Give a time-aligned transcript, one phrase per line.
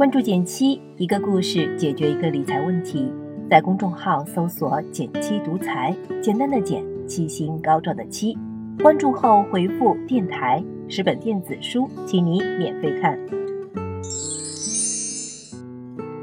[0.00, 3.12] 关注减七，一个故事解决一个理财问题。
[3.50, 8.34] 在公众号搜索“减七独裁，简单的减，七星高照的七。
[8.82, 13.18] 关注后回复“电台”，十本电子书，请你免费看。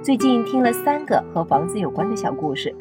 [0.01, 2.73] 最近听了三个和房子有关的小故事，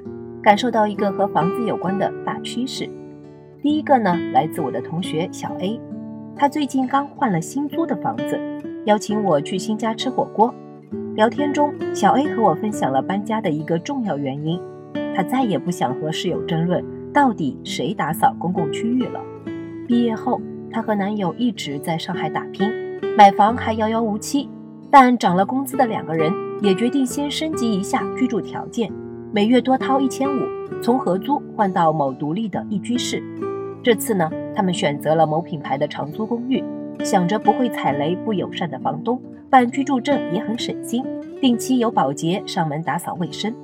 [0.43, 2.89] 感受到一个和房子有关的大趋势。
[3.61, 5.79] 第一个呢，来自我的同学小 A，
[6.35, 8.41] 他最近刚换了新租的房子，
[8.87, 10.55] 邀请我去新家吃火锅。
[11.15, 14.61] 聊天中，小 A 和我分享了搬家的一个重要原因，
[15.15, 19.21] 他再也不想和室友争论到底谁打扫公共区域了。
[19.87, 20.41] 毕业后，
[20.71, 22.69] 她和男友一直在上海打拼，
[23.17, 24.49] 买房还遥遥无期。
[24.91, 28.91] 但涨了工资的两个人也决定先升级一下居住条件，
[29.33, 30.41] 每月多掏一千五，
[30.81, 33.23] 从合租换到某独立的一居室。
[33.83, 36.63] 这次呢，他们选择了某品牌的长租公寓，
[37.05, 39.21] 想着不会踩雷不友善的房东。
[39.49, 41.05] 办居住证也很省心，
[41.41, 43.55] 定期有保洁上门打扫卫生。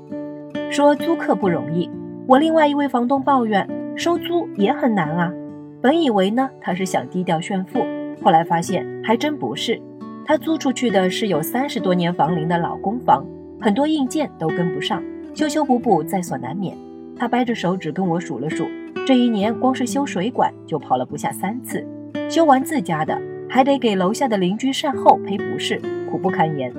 [0.71, 1.91] 说租客不容易，
[2.27, 5.33] 我另外一位房东抱怨收租也很难啊。
[5.81, 7.81] 本以为呢他是想低调炫富，
[8.23, 9.81] 后来发现还真不是。
[10.25, 13.27] 他租出去的是有三十多年房龄的老公房，
[13.61, 15.03] 很多硬件都跟不上，
[15.35, 16.77] 修修补补在所难免。
[17.19, 18.67] 他掰着手指跟我数了数，
[19.05, 21.85] 这一年光是修水管就跑了不下三次，
[22.29, 23.21] 修完自家的。
[23.49, 25.79] 还得给楼下的邻居善后赔不是，
[26.11, 26.73] 苦不堪言。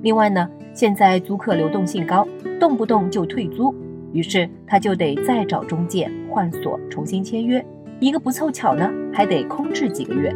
[0.00, 2.26] 另外呢，现在租客流动性高，
[2.58, 3.74] 动不动就退租，
[4.14, 7.62] 于是他就得再找中介换锁重新签约，
[7.98, 10.34] 一个不凑巧呢，还得空置几个月。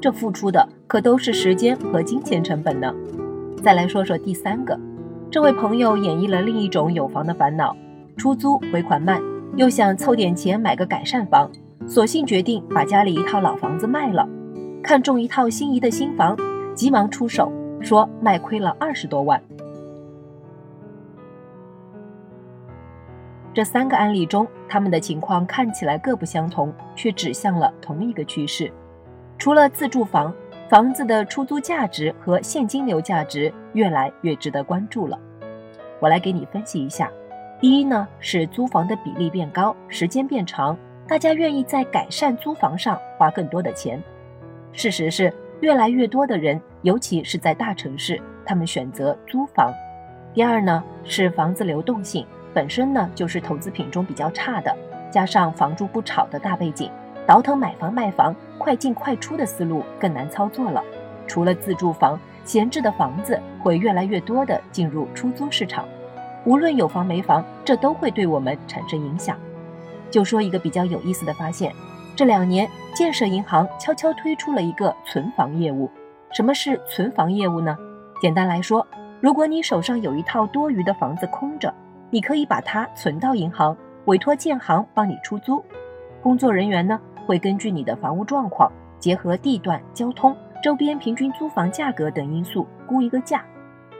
[0.00, 2.92] 这付出的可都是时间和金钱成本呢。
[3.62, 4.76] 再来说说第三个，
[5.30, 7.76] 这位朋友演绎了另一种有房的烦恼：
[8.16, 9.22] 出租回款慢，
[9.54, 11.48] 又想凑点钱买个改善房，
[11.88, 14.28] 索性决定把家里一套老房子卖了。
[14.82, 16.36] 看中一套心仪的新房，
[16.74, 17.50] 急忙出手，
[17.80, 19.42] 说卖亏了二十多万。
[23.54, 28.70] 这三个案例中，他们的情况看起来各不相同，却指向了同一个趋势：
[29.38, 30.32] 除了自住房，
[30.68, 35.18] 房子的出租价值和现金流价值越来越值得关注了。
[36.00, 37.10] 我来给你分析一下：
[37.60, 40.76] 第一呢，是租房的比例变高，时间变长，
[41.08, 44.00] 大家愿意在改善租房上花更多的钱。
[44.72, 49.72] 事实是，越来越多的人，尤其是在大城市，他们选择租房。
[50.34, 54.76] 第二呢，是房子流动性本身呢就是投资品中比较差的，
[55.10, 56.90] 加上房住不炒的大背景，
[57.26, 60.84] 倒腾买房卖房快进快出的思路更难操作了。
[61.26, 65.88] 除了自住房，闲置的房子会越来越多的进入出租市场。
[66.44, 69.38] 无论有房没房，这都会对我们产生影响。
[70.10, 71.72] 就说一个比较有意思的发现。
[72.16, 75.90] 这两年，建设银行悄悄推出了一个存房业务。
[76.32, 77.76] 什么是存房业务呢？
[78.20, 78.86] 简单来说，
[79.20, 81.72] 如果你手上有一套多余的房子空着，
[82.10, 83.76] 你可以把它存到银行，
[84.06, 85.64] 委托建行帮你出租。
[86.20, 93.44] 工作人员呢，会根据你的房屋状况，结合地段、交通、周边平均租房价格等因素估一个价。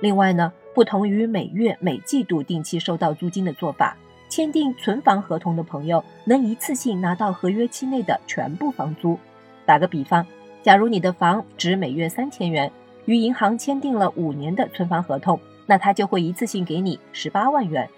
[0.00, 3.96] 另外呢，不同于每月、每季度定期收到租金的做法。
[4.28, 9.18] 签订存房合同的朋友能一次性拿到合约期内的全部房租。
[9.64, 10.26] 打个比方，
[10.62, 12.70] 假如你的房值每月三千元，
[13.06, 17.88] 与银行签订了五年的存房合同，那他就会一次性给你十八万元。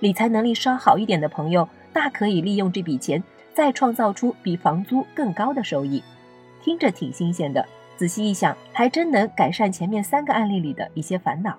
[0.00, 3.22] 理财能力稍好一点的朋友，大可以利用这笔钱
[3.54, 6.02] 再创造出比房租更高的收益。
[6.62, 7.66] 听着挺新鲜的，
[7.96, 11.56] 仔细一想，还真能改善前面三个案例里的一些烦恼。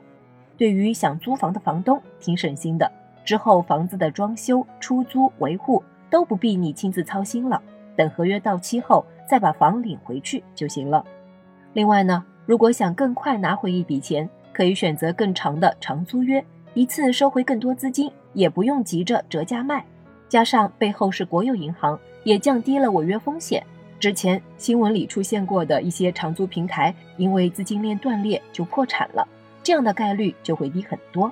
[0.57, 2.91] 对于想租房的房东，挺省心的。
[3.27, 7.61] 之后，房子的装修、出租、维护都不必你亲自操心了。
[7.93, 11.03] 等合约到期后，再把房领回去就行了。
[11.73, 16.41] 另外呢，如果想更快拿回一笔钱，可以选择更长的长租约，
[16.73, 19.83] 一次收回更多资金，也不用急着折价卖。
[20.29, 23.61] 加上背后是国有银行，也降低了违约风险。
[23.99, 29.27] 之前新闻里出现过的一些长租平台，因为资金链断裂就破产了，
[29.61, 31.29] 这样的概率就会低很多。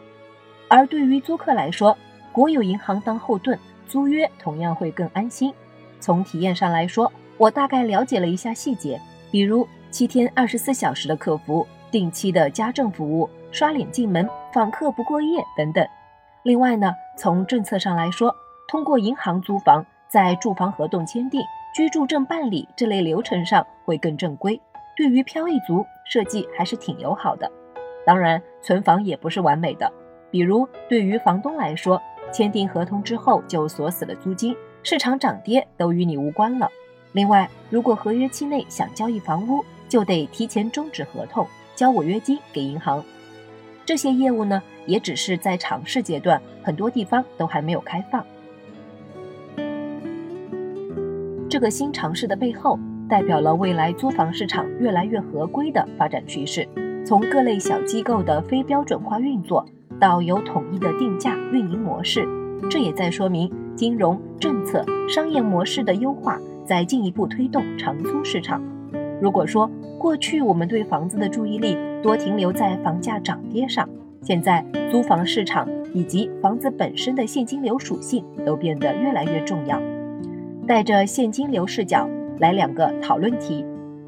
[0.68, 1.98] 而对于租客来说，
[2.32, 3.58] 国有银行当后盾，
[3.88, 5.54] 租约同样会更安心。
[6.00, 9.00] 从体验上来说，我大概了解了一下细节，
[9.32, 15.88] 比如七天二十四小时的客服、定期的家政服务、刷脸进门、访客不过夜等等。
[16.44, 18.36] 另外呢，从政策上来说，
[18.68, 21.42] 通过银行租房，在住房合同签订、
[21.76, 24.60] 居住证办理这类流程上会更正规，
[24.96, 27.52] 对于漂移族设计还是挺友好的。
[28.06, 29.92] 当然，存房也不是完美的。
[30.36, 34.54] 比如，对于房东来说，签订合同之后就锁死了租金，
[34.84, 36.70] 市场涨跌都与你无关了。
[37.14, 43.02] 另外，如果合约期内想交易房屋，就得提前终止合同，交违约金给银行，
[43.86, 48.22] 这些业务呢，也只是在尝试阶段，很多地方都还没有开放。
[51.50, 52.78] 这个新尝试的背后，
[53.08, 56.68] 代表了未来租房市场越来越合规的发展趋势。
[57.06, 59.66] 从各类小机构的非标准化运作，
[60.00, 62.28] 到有统一的定价运营模式，
[62.70, 68.62] 这也在说明金融政策、商业模式的优化，在进一步推动长租市场。
[69.22, 73.88] 如果说过去我们对房子的注意力多停留在房价涨跌上，
[74.22, 79.82] 现在租房市场以及房子本身的现金流属性都变得越来越重要。
[80.68, 82.10] 带着现金流视角
[82.40, 83.66] 来两个讨论题，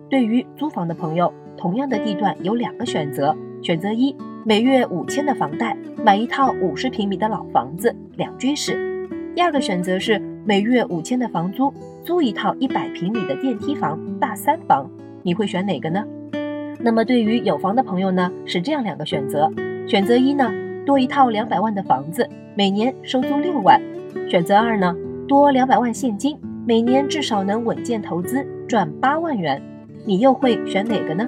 [0.10, 1.34] 对于租房的朋友。
[1.60, 4.16] 同样的地段有两个选择，选择一，
[4.48, 8.76] 每月五千的房贷买一套五十平米的老房子两居室；
[9.36, 11.74] 第二个选择是每月五千的房租
[12.06, 14.90] 租一套一百平米的电梯房大三房，
[15.22, 16.02] 你会选哪个呢？
[16.80, 19.52] 那么对于有房的朋友呢，是这样两个选择：
[19.86, 20.50] 选择一呢，
[20.86, 23.78] 多一套两百万的房子，每年收租六万；
[24.30, 24.96] 选择二呢，
[25.28, 29.62] 多两百万现金，每年至少能稳健投资赚八万元。
[30.06, 31.28] 你又会选哪个呢？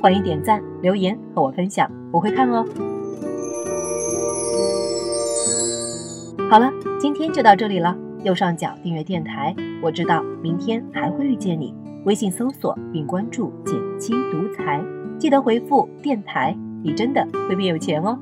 [0.00, 2.64] 欢迎点赞留言和我分享，我会看哦。
[6.50, 7.96] 好了，今天就到这里了。
[8.22, 11.74] 右上角订阅电台，我知道明天还会遇见你。
[12.04, 14.82] 微信搜索并关注“减轻独裁”，
[15.18, 18.18] 记得回复“电台”，你真的会变有钱哦。